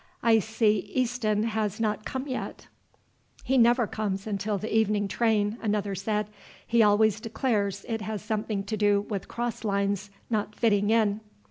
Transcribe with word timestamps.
I 0.23 0.39
see 0.39 0.79
Easton 0.95 1.43
has 1.43 1.79
not 1.79 2.05
come 2.05 2.27
yet." 2.27 2.67
"He 3.43 3.55
never 3.55 3.85
comes 3.85 4.25
until 4.25 4.57
the 4.57 4.75
evening 4.75 5.07
train," 5.07 5.59
another 5.61 5.93
said. 5.93 6.25
"He 6.65 6.81
always 6.81 7.19
declares 7.21 7.85
it 7.87 8.01
has 8.01 8.23
something 8.23 8.63
to 8.63 8.75
do 8.75 9.01
with 9.01 9.27
cross 9.27 9.63
lines 9.63 10.09
not 10.27 10.55
fitting 10.55 10.89
in." 10.89 11.19